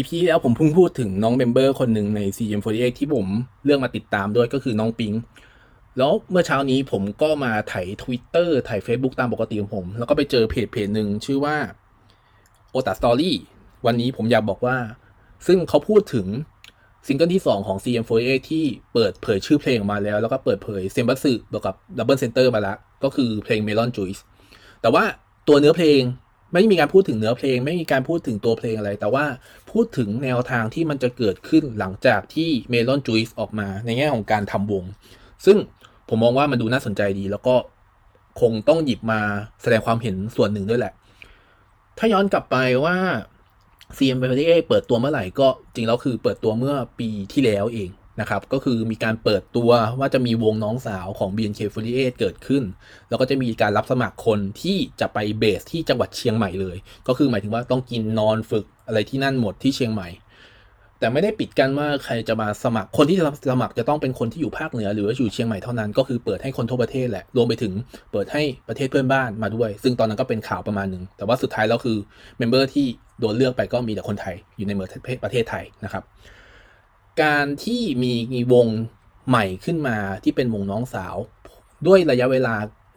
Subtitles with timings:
[0.00, 3.26] EP แล้วผมเพิ่งพูดถึงน้องเมมเบอร์คนหนึ่งใน CM48 ที่ผม
[3.64, 5.12] เลือกมาติดตามด้วยก็คือน้องปิง
[5.98, 11.56] แล้วเมื่อเช้านี้ผมก็มาไถ Twitter ไถ Facebook ตามปกติของผม แล้วก็ไปเจอเพจเพจหนึ่งชื่อว่า
[12.74, 13.32] OTA Story
[13.86, 14.76] วันนี้ผมอยากบอกว่า
[15.46, 16.26] ซึ่งเขาพูดถึง
[17.06, 18.64] ซิงเกิลที่ 2 ของ CM48 ที่
[18.94, 24.20] เปิดเผยชื่อเพลงออกมาแล้ว แล้วก็เปิดเผยเซ็มบัตสึบวกกับ Double Center มาแล้วก็คือเพลง Melon Juice
[24.80, 25.04] แต่ว่า
[25.48, 26.00] ตัวเนื้อเพลง
[26.52, 29.24] ไม่มีการพูดถึงเนื้อเพลง ไม่มีการพูดถึงตัวเพลงอะไร แต่ว่า
[29.70, 34.84] พูดถึงแนวทางที่มันจะเกิดขึ้นหลังจากที่ Melon Juice ออกมาในแง่ของการทำวง
[35.46, 35.56] ซึ่ง
[36.08, 37.54] ผมมองว่ามันดูน่าสนใจดี แล้วก็
[38.40, 39.20] คงต้องหยิบมา
[39.62, 40.92] แสดงความเห็นส่วนหนึ่งด้วยแหละ
[41.98, 42.96] ถ้าย้อนกลับไปว่า
[43.96, 52.62] CM48 เปิดตัวเมื่อไหร่ก็จริงแล้วคือเปิดตัวเมื่อปีที่แล้วเอง นะครับก็คือมีการเปิดตัวว่าจะมีวงน้องสาวของ BNK48 เกิดขึ้น
[53.08, 56.76] แล้วก็จะมีการรับสมัครคนที่จะไป base ที่จังหวัดเชียงใหม่เลย
[57.08, 60.08] ก็คือหมายถึงว่าต้องกินนอนฝึกอะไรที่นั่นหมดที่เชียงใหม่
[60.98, 67.72] แต่ไม่ได้ปิดกั้นว่าใครจะมาสมัครคนที่จะสมัครจะต้องเป็นคนที่อยู่ภาคเหนือหรือว่าอยู่เชียงใหม่เท่านั้นก็คือเปิดให้คนทั่วประเทศแหละรวมไปถึง
[68.12, 71.96] เปิดให้ประเทศเพื่อนบ้านมาด้วย ซึ่งตอนนั้นก็เป็นข่าวประมาณหนึ่งแต่ว่าสุดท้ายแล้วคือ
[72.38, 72.86] member ที่
[73.20, 74.88] โดนเลือกไปก็มีแต่คนไทยอยู่ในเมือง
[75.24, 76.02] ประเทศไทยนะครับ
[77.22, 77.82] การที่
[78.32, 78.66] มีวง
[79.28, 81.16] ใหม่ขึ้นมาที่เป็นวงน้องสาว
[81.86, 82.54] ด้วยระยะเวลา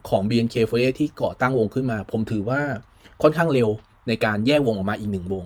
[0.08, 2.60] ของ BNK48 ที่ก่อตั้งวงขึ้นมา ผมถือว่า
[3.22, 3.68] ค่อนข้างเร็ว
[4.08, 5.44] ในการแยกวงออกมาอีกหนึ่งวง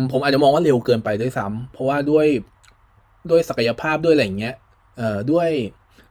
[0.00, 2.26] มผมอาจจะมองว่าเร็วเกินไปด้วยซ้ำเพราะว่าด้วย
[3.30, 4.54] ด้วยศักยภาพด้วยอะไรอย่างเงี้ย
[4.96, 5.48] เอ่อด้วย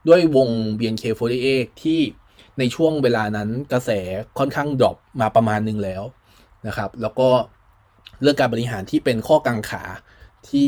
[0.08, 1.46] ด้วยวง BNK48
[1.82, 2.00] ที่
[2.58, 3.90] ในช่วงเวลานั้นกระแส
[4.38, 6.02] ค่อนข้างดรอปมาประมาณหนึ่งแล้ว
[6.66, 7.28] นะครับ แล้วก็
[8.22, 9.82] เรื่องการบริหารที่เป็นข้อกังขา
[10.48, 10.66] ที่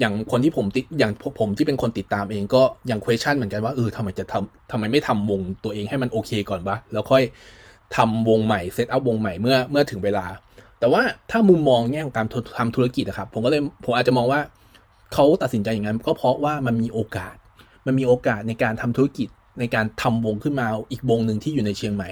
[0.00, 7.22] อย่างคนที่ผมติดอย่างผมที่เป็นคนติดตามเองก็ยัง question เหมือนกันว่าเออทำไมจะทำทำไมไม่ทำวงตัวเองให้มันโอเคก่อนวะแล้วค่อย
[7.96, 10.26] ทำวงใหม่เซตอัพวงใหม่เมื่อเมื่อถึงเวลา
[10.80, 12.26] แต่ว่าถ้ามุมมองแง่ของการ
[12.58, 14.40] ทำธุรกิจนะครับ ผมก็เลยผมอาจจะมองว่า
[15.14, 17.34] เขาตัดสินใจอย่างนั้น ก็เพราะว่ามันมีโอกาส
[17.86, 19.28] มันมีโอกาสในการทำธุรกิจ
[19.60, 22.08] ในการทำวงขึ้นมาอีกวงหนึ่งที่อยู่ในเชียงใหม่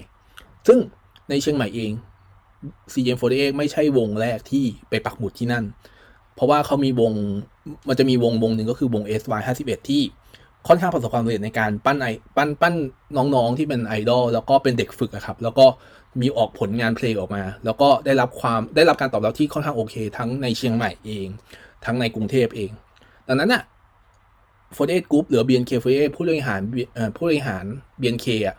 [0.69, 0.79] ซึ่ง
[1.31, 1.93] ในเชียงใหม่เอง
[2.93, 5.65] CM48 ไม่ใช่วงแรกที่ไปปักหมุดที่นั่น
[6.37, 7.13] เพราะว่าเขามีวง
[7.89, 10.03] มันจะมีวงวงหนึ่งก็คือวง SY51 ที่
[10.67, 12.75] ค่อนข้างประสบความสำเร็จในการปั้นไอปั้นปั้น
[13.17, 15.67] น้องๆที่เป็นไอดอลแล้วก็เป็นเด็กฝึกครับ แล้วก็
[16.21, 21.29] มีออกผลงานเพลงออกมา แล้วก็ได้รับความได้รับการตอบรับที่ค่อนข้างโอเค ทั้งในเชียงใหม่เอง
[21.85, 22.71] ทั้งในกรุงเทพเอง
[23.29, 23.63] ดังนั้นอะ
[24.77, 26.61] 48 Group หรือ BNK48 ผู้บริหาร
[27.17, 27.65] ผู้บริหาร
[28.01, 28.57] BNK อะ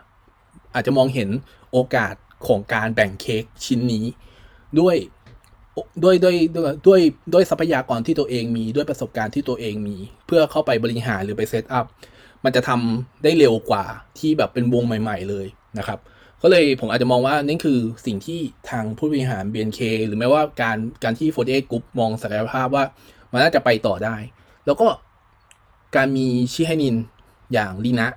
[0.74, 1.28] อาจจะมองเห็น
[1.72, 2.14] โอกาส
[2.46, 4.04] ของการแบ่งเค้กชิ้นนี้
[4.80, 4.96] ด้วย
[6.04, 7.00] ด้วยด้วยด้วยด้วย
[7.32, 9.96] ด้วยทรัพยากรที่ตัวเองมีด้วยประสบการณ์ที่ตัวเองมี
[10.26, 11.86] เพื่อเข้าไปบริหารหรือไปเซตอัพ
[12.44, 13.84] มันจะทำได้เร็วกว่า
[14.18, 15.46] ที่แบบเป็นวงใหม่ ๆ เลย
[15.78, 15.98] นะครับ
[16.42, 18.40] ก็เลยผมอาจจะมองว่านั่คือสิ่งที่
[18.70, 22.84] ทางผู้บริหาร BNK หรือแม้ว่าการการที่ 48 Group มองศักยภาพว่า
[23.32, 24.16] มันน่าจะไปต่อได้
[24.66, 24.88] แล้วก็
[25.96, 26.96] การมีชิไฮนิน
[27.52, 28.08] อย่างรินะ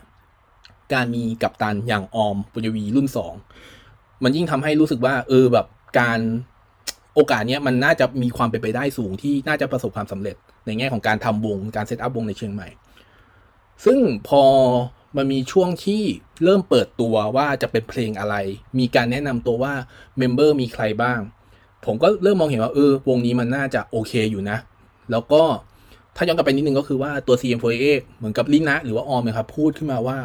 [0.94, 3.34] การมีกัปตันอย่างออมปุณยวีร์รุ่นสอง
[4.24, 5.68] มันยิ่งทำให้รู้สึกว่า เออแบบ
[6.00, 6.20] การ
[7.16, 10.36] โอกาสเนี้ยมันน่าจะมีความเป็นไปได้สูงที่น่าจะประสบความสำเร็จ
[10.66, 12.68] ในแง่ของการทำวงการ set up วงในเชียงใหม่
[13.86, 14.44] ซึ่งพอ
[15.18, 16.04] มันมีช่วงที่
[16.44, 18.36] เริ่มเปิดตัวว่าจะเป็นเพลงอะไร
[18.80, 19.74] มีการแนะนำตัวว่า
[20.18, 21.20] member มีใครบ้าง
[21.86, 24.58] ผมก็เริ่มมองเห็นว่าเออวงนี้มันน่าจะโอเคอยู่นะ
[25.12, 25.44] แล้วก็
[26.16, 30.18] ถ้าย้อนกลับไปนิดนึงก็คือว่าตัว CM48 เหมือนกับลินะหรือว่าออมนะครับพูดขึ้นมาว่า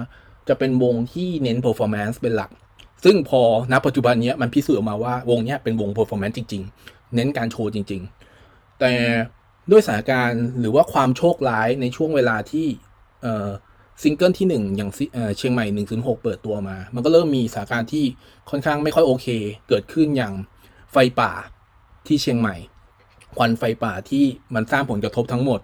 [0.49, 2.51] จะเป็นวงที่เน้น performance เป็นหลัก
[3.05, 3.41] ซึ่งพอ
[3.73, 8.03] ณปัจจุบันนี้มันพิสูจน์ออกมาว่าวงนี้เป็นวง performance จริง ๆ เน้นการโชว์จริง
[8.41, 8.93] ๆ แต่
[9.71, 12.67] ด้วยสถานการณ์หรือว่าความโชคร้ายในช่วงเวลาที่
[14.03, 14.91] ซิงเกิลที่ 1 อย่าง
[15.37, 18.05] เชียงใหม่ 106 เปิดตัวมา มันก็เริ่มมีสถานการณ์ที่
[18.51, 19.27] ค่อนข้างไม่ค่อยโอเค
[19.69, 20.35] เกิดขึ้นอย่าง
[20.93, 21.33] ไฟป่า
[22.07, 22.57] ที่เชียงใหม่
[23.37, 25.61] ควันไฟป่าที่มันสร้างผลกระทบทั้งหมด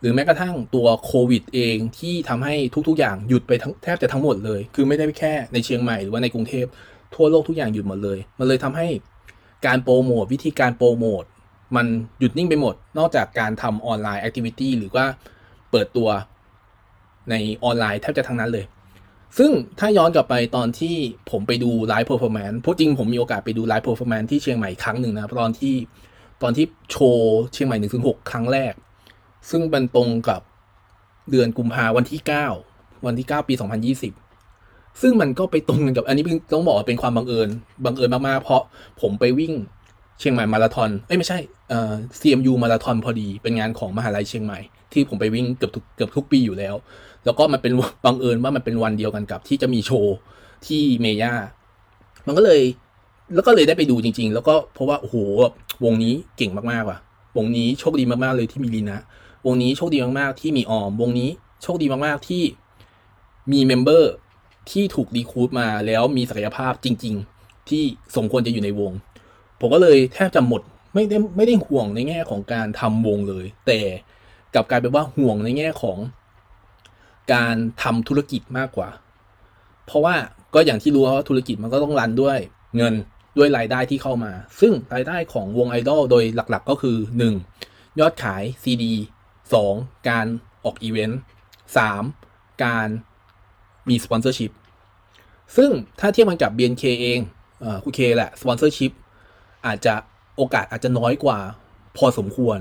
[0.00, 2.54] หรือแม้กระทั่งตัวโควิดเองที่ทำให้
[2.88, 6.66] ทุก ๆ อย่างหยุดไปทั้งแทบจะทั้งหมดเลย คือไม่ได้แค่ในเชียงใหม่หรือว่าในกรุงเทพ
[7.14, 8.86] ทั่วโลกทุกอย่างหยุดหมดเลย มันเลยทำให้
[9.66, 11.24] การโปรโมทวิธีการโปรโมท
[11.76, 11.86] มัน
[12.18, 15.04] หยุดนิ่งไปหมด นอกจากการทำ online activity หรือว่า
[15.70, 16.08] เปิดตัว
[17.30, 18.64] ในออนไลน์แทบจะทั้งนั้นเลย
[19.38, 20.94] ซึ่งถ้าย้อนกลับไปตอนที่
[21.30, 25.74] ผมไปดู live performance จริงผมมีโอกาสไปดู live performance ที่เชียงใหม่ครั้งหนึ่งนะตอนที่
[26.42, 28.72] ตอนที่โชว์เชียงใหม่หนึ่งศูนย์หกครั้งแรก
[29.50, 30.40] ซึ่งเป็นตรงกับ
[31.30, 32.46] เดือนกุมภาวันที่เก้า
[33.06, 34.12] วันที่เก้าปีสองพันยี่สิบ
[35.02, 37.48] ซึ่งมันก็ไปตรงกันกับอันนี้ต้องบอกว่าเป็นความบังเอิญ
[37.84, 38.62] บังเอิญมากๆ เพราะ
[39.00, 39.52] ผมไปวิ่ง
[40.18, 41.38] เชียงใหม่มาราธอนเอ้ยไม่ใช่
[41.68, 44.58] เอ่อ CMU มาราธอนพอดี เป็นงานของมหาลัยเชียงใหม่
[44.92, 46.74] ที่ผมไปวิ่งเกือบทุกเกือบทุกปีอยู่แล้ว
[47.24, 47.72] แล้วก็มันเป็น
[48.06, 50.16] บังเอิญว่ามันเป็นวันเดียวกันกับ ที่จะมีโชว์
[50.66, 51.32] ที่เมย่า
[52.26, 52.60] มันก็เลย
[53.34, 55.16] แล้วก็เลยได้ไปดูจริง ๆ แล้วก็เพราะว่าโอ้โห
[55.84, 56.98] วงนี้เก่งมากๆว่ะ
[57.36, 58.98] วงนี้โชคดีมากๆเลยที่มีลีนะ
[59.46, 61.30] วงนี้โชคดีมากๆที่มีออม วงนี้
[61.62, 62.42] โชคดีมากๆที่
[63.52, 64.12] มีเมมเบอร์
[64.70, 67.82] ที่ถูกรีคูดมาแล้วมีศักยภาพจริง ๆ ที่
[68.16, 68.92] สมควรจะอยู่ในวง
[69.60, 70.62] ผมก็เลยแทบจะหมด
[70.94, 73.80] ไม่ได้ไม่ได้ห่วงในแง่ของการทำวงเลย แต่
[74.54, 75.98] กลับกลายเป็นว่าห่วงในแง่ของ
[77.32, 78.88] การทำธุรกิจมากกว่า
[79.86, 80.14] เพราะว่า
[80.54, 82.38] ก็อย่างที่รู้ว่าธุรกิจมันก็ต้อง run ด้วย
[82.76, 82.94] เงิน
[83.38, 86.96] ด้วยรายได้ที่เข้ามา ซึ่งรายได้ของวงไอดอลโดยหลักๆ ก็คือ
[87.48, 88.00] 1.
[88.00, 88.84] ยอดขาย CD
[89.58, 90.08] 2.
[90.08, 90.26] การ
[90.64, 91.20] ออกอีเวนต์
[91.90, 92.64] 3.
[92.64, 92.88] การ
[93.88, 94.50] มี sponsorship
[95.56, 95.70] ซึ่ง
[96.00, 97.20] ถ้าเทียบกันกับ BNK เอง
[97.60, 98.92] เอ่อโอเคแหละ sponsorship
[99.66, 99.94] อาจจะ
[100.36, 101.38] โอกาสอาจจะน้อยกว่า
[101.96, 102.58] พอสมควร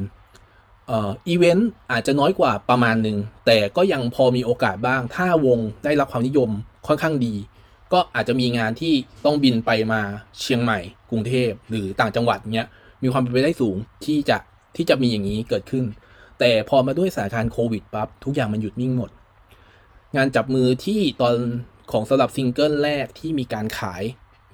[0.94, 6.50] อีเวนต์อาจจะน้อยกว่าประมาณหนึ่ง แต่ก็ยังพอมีโอกาสบ้าง ถ้าวงได้รับความนิยม
[6.88, 7.36] ค่อนข้างดี
[7.94, 8.94] ก็อาจจะมีงานที่
[9.26, 10.02] ต้องบินไปมา
[10.40, 12.68] เชียงใหม่ กรุงเทพหรือต่างจังหวัดเนี้ย
[13.04, 13.76] มีความเป็นไปได้สูง
[14.06, 14.38] ที่จะ
[14.76, 15.86] ที่จะมีอย่างนี้เกิดขึ้น
[16.40, 19.12] แต่พอมาด้วยสถานการณ์โควิดปั๊บทุกอย่างมันหยุดนิ่งหมด
[20.16, 21.36] งานจับมือที่ตอน
[21.92, 24.04] ของสำหรับซิงเกิลแรกที่มีการขาย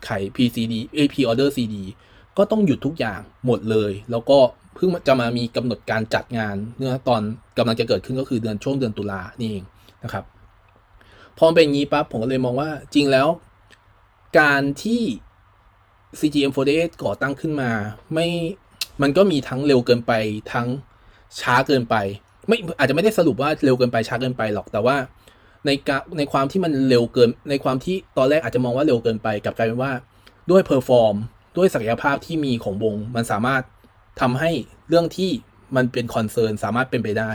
[0.07, 1.75] ขาย PCD เอ P order CD
[2.37, 4.37] ก็ต้องหยุดทุกอย่างหมดเลย แล้วก็
[4.75, 7.21] เพิ่งจะมามีกำหนดการจัดงานเมื่อตอน
[7.57, 9.63] กำลังจะเกิดขึ้นก็คือเดือนช่วงเดือนตุลานี่เอง
[10.03, 10.25] นะครับ
[11.37, 13.27] พอเป็นอย่างนี้ปั๊บผมก็เลยมองว่าจริงแล้ว
[14.39, 15.01] การที่
[16.19, 17.71] CGM48 ก่อตั้งขึ้นมา
[18.13, 18.27] ไม่
[19.01, 20.11] มันก็มีทั้งเร็วเกินไป
[20.53, 20.67] ทั้ง
[21.41, 21.95] ช้าเกินไป
[22.47, 24.97] ไม่อาจจะไม่ได้สรุปว่าเร็วเกินไปช้าเกินไปหรอกแต่ว่า
[25.65, 29.91] ในกะในความที่มันเร็วเกิน ในความที่ตอนแรกอาจจะมองว่าเร็วเกินไปกลับกลายเป็นว่า
[30.51, 31.15] ด้วย perform
[31.57, 33.63] ด้วยศักยภาพที่มีของวง มันสามารถ
[34.21, 34.51] ทำให้
[34.89, 35.31] เรื่องที่
[35.75, 37.31] มันเป็น concern สามารถเป็นไปได้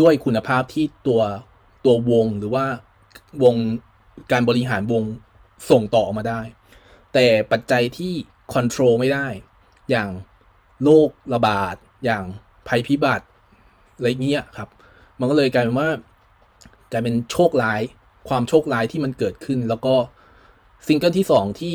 [0.00, 1.20] ด้วยคุณภาพที่ตัว
[1.84, 2.66] ตัววงหรือว่า
[3.42, 3.54] วง
[4.32, 5.02] การบริหารวง
[5.70, 6.40] ส่งต่อออกมาได้
[7.14, 8.12] แต่ปัจจัยที่
[8.52, 9.26] control ไม่ได้
[9.90, 10.10] อย่าง
[10.82, 11.74] โรคระบาด
[12.04, 12.24] อย่าง
[12.68, 13.26] ภัยพิบัติ
[13.96, 14.68] อะไรเงี้ยครับ
[15.20, 15.88] มันก็เลยกลายเป็นว่า
[16.92, 17.80] กลายเป็นโชคร้าย
[18.28, 19.94] ความโชคร้ายที่มันเกิดขึ้น แล้วก็
[20.86, 21.74] ซิงเกิลที่สองที่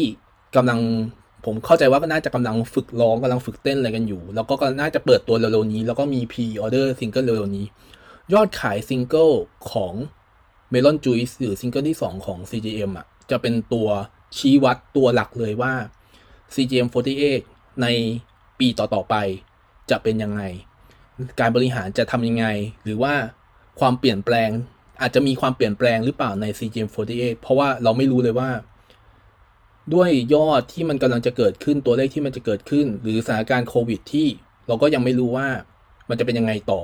[0.56, 0.80] กำลัง
[1.46, 7.66] ผมเข้าใจว่าก็น่าจะกำลังฝึกร้องกำลังฝึกเต้นอะไรกันอยู่ แล้วก็น่าจะเปิดตัวเร็วๆนี้ แล้วก็มีพ r ออเดอร์ซิงเกิลเร็วๆนี้
[8.34, 9.30] ยอดขายซิงเกิล
[9.72, 9.94] ของ
[10.74, 13.88] Melon Juice หรือซิงเกิลที่ 2 ของ CGM อะจะเป็นตัว
[14.38, 15.74] ชี้วัดตัวหลักเลยว่า
[16.54, 17.42] CGM48
[17.82, 17.88] ใน
[18.60, 19.16] ปีต่อๆไป
[19.90, 20.42] จะเป็นยังไง
[21.40, 22.46] การบริหารจะทำยังไง
[22.84, 23.14] หรือว่า
[23.80, 24.50] ความเปลี่ยนแปลง
[25.02, 28.50] อาจจะมีความเปลี่ยนแปลงหรือเปล่าใน CGM48 เพราะว่าเราไม่รู้เลยว่า
[29.94, 34.28] ด้วยยอดที่มันกำลังจะเกิดขึ้นตัวเลขที่มันจะเกิดขึ้น หรือสถานการณ์โควิดที่
[34.68, 35.48] เราก็ยังไม่รู้ว่า
[36.10, 36.82] มันจะเป็นยังไงต่อ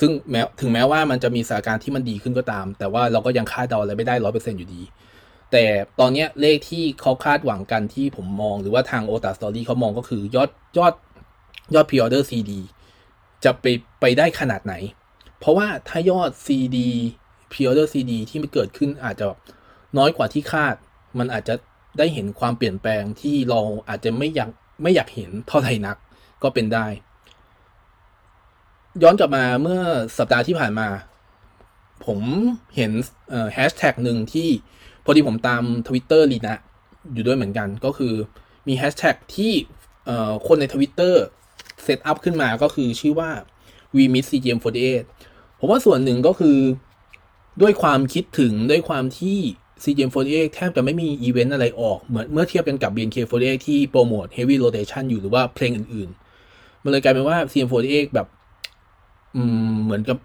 [0.00, 4.82] ซึ่งแม้ถึงแม้ว่ามันจะมีสถานการณ์ที่มันดีขึ้นก็ตาม แต่ว่าเราก็ยังคาดเดาอะไรไม่ได้ร้อยเปอร์เซ็นต์อยู่ดี
[5.52, 5.64] แต่
[6.00, 10.94] ตอนนี้เลขที่เขาคาดหวังกันที่ผมมอง หรือว่าทางโอตาสตอรี่เขามองก็คือยอดยอด
[11.74, 12.52] ยอดพ r ออเดอร์ CD
[13.44, 13.66] จะไป
[14.00, 14.74] ไปได้ขนาดไหน
[15.38, 16.76] เพราะว่าถ้ายอด CD
[17.52, 19.26] p r e order CD ที่มันเกิดขึ้นอาจจะ
[19.98, 20.74] น้อยกว่าที่คาด
[21.18, 21.54] มันอาจจะ
[21.98, 24.50] ได้เห็นความเปลี่ยนแปลงที่เราอาจจะไม่อยาก
[24.82, 25.96] ไม่อยากเห็นเท่าไหร่นัก
[26.42, 26.86] ก็เป็นได้
[29.02, 29.80] ย้อนกลับมาเมื่อ
[30.18, 30.88] สัปดาห์ที่ผ่านมา
[32.06, 32.20] ผม
[32.76, 32.92] เห็น
[33.52, 34.48] แฮชแท็กหนึ่งที่
[35.04, 36.56] พอดีผมตาม Twitter ลีนะ
[37.12, 38.14] อยู่ด้วยเหมือนกันก็คือ
[38.66, 39.52] มีแฮชแท็กที่
[40.46, 41.14] คนใน Twitter
[41.84, 43.30] set up ขึ้นมาก็คือชื่อว่า
[43.96, 45.02] we miss CGM48
[45.58, 46.56] ผมว่าส่วนหนึ่งก็คือ
[47.62, 49.38] ด้วยความคิดถึงด้วยความที่
[49.82, 58.26] CGM48 แทบจะไม่มีอีเวนต์อะไรออก เหมือนเมื่อเทียบกันกับ BNK48 ที่โปรโมท Heavy Rotation อยู่หรือว่าเพลงอื่นๆ มันเลยกลายเป็นว่า CGM48 แบบ
[59.36, 60.18] อืมเหมือนกับ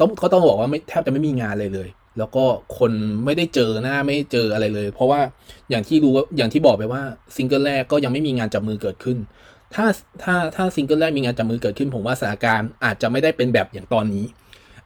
[0.00, 2.44] ต้องก็ต้องบอกว่าไม่แทบจะไม่มีงานเลยเลย แล้วก็
[2.78, 2.92] คน
[3.24, 5.20] ไม่ได้เจอหน้าไม่เจออะไรเลย เพราะว่า
[5.70, 7.02] อย่างที่รู้ว่าอย่างที่บอกไปว่า
[7.36, 9.18] ซิงเกิลแรกก็ยังไม่มีงานจับมือเกิดขึ้น
[9.74, 9.84] ถ้า
[10.22, 14.24] ถ้าถ้าซิงเกิลแรกมีงานจับมือเกิดขึ้น ผมว่าสถานการณ์อาจจะไม่ได้เป็นแบบอย่างตอนนี้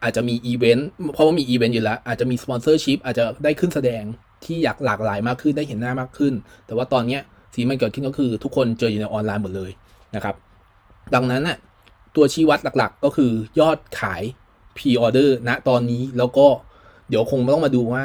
[0.03, 4.03] อาจจะมีอีเวนต์เพราะว่ามีอีเวนต์อยู่แล้ว อาจจะมี sponsorship อาจจะได้ขึ้นแสดง
[4.45, 6.33] ที่อย่างหลากหลายมากขึ้นได้เห็นหน้ามากขึ้น
[6.67, 7.21] แต่ว่าตอนเนี้ย
[7.53, 9.71] สิ่งมันเกิดขึ้นก็คือทุกคนเจออยู่ในออนไลน์หมดเลย
[10.15, 10.35] นะครับ
[11.15, 11.59] ดังนั้นน่ะ
[12.17, 14.23] ตัวชี้วัดหลักๆ ก็คือยอดขาย
[14.79, 16.47] p ีออเดอร์ณตอนนี้แล้วก็
[17.09, 18.05] เดี๋ยวคงต้องมาดูว่า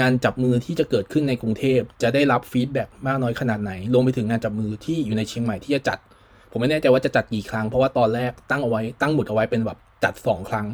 [0.00, 5.98] งานจับมือที่จะเกิดขึ้นในกรุงเทพจะได้รับ feedback มากน้อยขนาดไหน รวมไปถึงงานจับมือที่อยู่ในเชียงใหม่ที่จะจัด
[6.50, 10.66] ผมไม่แน่ใจว่าจะจัดกี่ครั้งเพราะว่าตอนแรกตั้งเอาไว้ตั้งหมุดเอาไว้เป็นแบบจัดสองครั้ง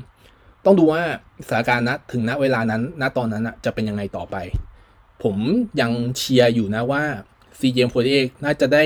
[0.65, 1.03] ต้องดูว่า
[1.47, 4.37] สถานการณ์ณถึงณเวลานั้นณตอนนั้นจะเป็นยังไงต่อไป
[5.23, 5.37] ผม
[5.81, 7.03] ยังเชียร์อยู่นะว่า
[7.61, 8.85] CGM48 น่าจะได้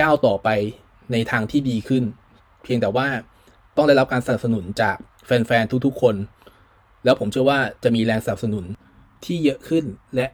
[0.00, 0.48] ก้าวต่อไป
[1.12, 2.04] ในทางที่ดีขึ้น
[2.62, 3.06] เพียงแต่ว่า
[3.76, 4.96] ต้องได้รับการสนับสนุนจาก
[5.26, 6.14] แฟนๆทุกๆคน
[7.04, 8.64] แล้วผมเชื่อว่าจะมีแรงสนับสนุน
[9.24, 9.84] ที่เยอะขึ้น
[10.14, 10.26] และ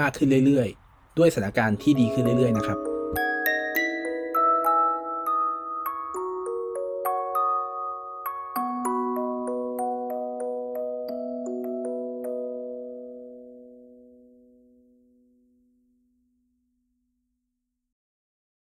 [0.00, 2.87] มากขึ้นเรื่อยๆ ด้วยสถานการณ์ที่ดีขึ้นเรื่อยๆนะครับ